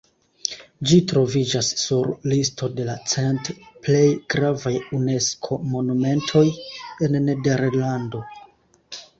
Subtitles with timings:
[0.91, 3.51] Ĝi troviĝas sur listo de la cent
[3.89, 4.03] plej
[4.35, 6.45] gravaj Unesko-monumentoj
[7.09, 8.25] en Nederlando.